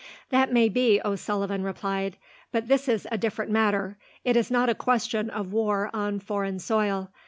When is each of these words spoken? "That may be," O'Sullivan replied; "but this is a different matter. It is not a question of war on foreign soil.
"That 0.29 0.51
may 0.51 0.67
be," 0.67 0.99
O'Sullivan 1.05 1.63
replied; 1.63 2.17
"but 2.51 2.67
this 2.67 2.89
is 2.89 3.05
a 3.11 3.19
different 3.19 3.51
matter. 3.51 3.99
It 4.23 4.35
is 4.35 4.49
not 4.49 4.67
a 4.67 4.73
question 4.73 5.29
of 5.29 5.53
war 5.53 5.91
on 5.93 6.17
foreign 6.19 6.57
soil. 6.57 7.11